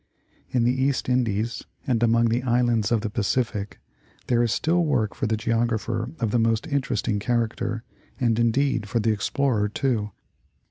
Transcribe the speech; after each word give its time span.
In 0.49 0.63
the 0.63 0.73
East 0.73 1.09
Indies 1.09 1.63
and 1.85 2.01
among 2.01 2.29
the 2.29 2.41
islands 2.41 2.91
of 2.91 3.01
the 3.01 3.09
Pacific 3.11 3.77
there 4.25 4.41
is 4.41 4.51
still 4.51 4.83
work 4.83 5.13
for 5.13 5.27
the 5.27 5.37
Geographer 5.37 6.09
of 6.19 6.31
the 6.31 6.39
most 6.39 6.65
interesting 6.65 7.19
character, 7.19 7.83
and, 8.19 8.39
indeed, 8.39 8.89
for 8.89 8.99
the 8.99 9.11
explorer 9.13 9.69
too. 9.69 10.09